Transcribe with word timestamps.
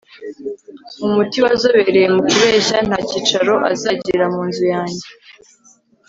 umuntu 1.05 1.35
wazobereye 1.45 2.07
mu 2.15 2.21
kubeshya, 2.29 2.77
nta 2.87 2.97
cyicaro 3.07 3.53
azagira 3.71 4.25
mu 4.33 4.41
nzu 4.47 4.63
yanjye 4.73 5.07